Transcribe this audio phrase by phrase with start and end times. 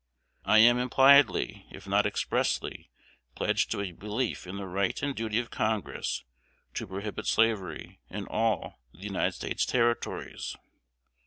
[0.45, 2.89] I am impliedly, if not expressly,
[3.35, 6.23] pledged to a belief in the right and duty of Congress
[6.73, 10.55] to prohibit slavery in all the United States Territories.